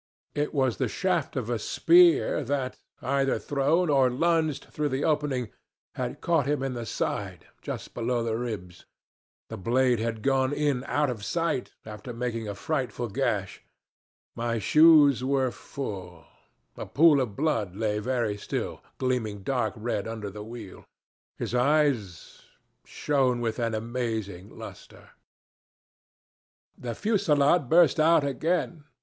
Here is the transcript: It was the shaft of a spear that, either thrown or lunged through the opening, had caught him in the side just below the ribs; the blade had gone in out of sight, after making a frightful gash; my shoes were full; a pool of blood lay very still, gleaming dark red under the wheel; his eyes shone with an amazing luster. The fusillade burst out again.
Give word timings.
It 0.33 0.51
was 0.51 0.77
the 0.77 0.87
shaft 0.87 1.35
of 1.35 1.47
a 1.47 1.59
spear 1.59 2.43
that, 2.45 2.79
either 3.03 3.37
thrown 3.37 3.87
or 3.91 4.09
lunged 4.09 4.63
through 4.71 4.89
the 4.89 5.03
opening, 5.03 5.51
had 5.93 6.21
caught 6.21 6.47
him 6.47 6.63
in 6.63 6.73
the 6.73 6.87
side 6.87 7.45
just 7.61 7.93
below 7.93 8.23
the 8.23 8.35
ribs; 8.35 8.85
the 9.49 9.59
blade 9.59 9.99
had 9.99 10.23
gone 10.23 10.53
in 10.53 10.83
out 10.85 11.11
of 11.11 11.23
sight, 11.23 11.73
after 11.85 12.13
making 12.13 12.47
a 12.47 12.55
frightful 12.55 13.09
gash; 13.09 13.61
my 14.35 14.57
shoes 14.57 15.23
were 15.23 15.51
full; 15.51 16.25
a 16.75 16.87
pool 16.87 17.21
of 17.21 17.35
blood 17.35 17.75
lay 17.75 17.99
very 17.99 18.37
still, 18.37 18.81
gleaming 18.97 19.43
dark 19.43 19.75
red 19.77 20.07
under 20.07 20.31
the 20.31 20.41
wheel; 20.43 20.83
his 21.37 21.53
eyes 21.53 22.41
shone 22.85 23.39
with 23.39 23.59
an 23.59 23.75
amazing 23.75 24.49
luster. 24.57 25.11
The 26.75 26.95
fusillade 26.95 27.69
burst 27.69 27.99
out 27.99 28.23
again. 28.25 28.85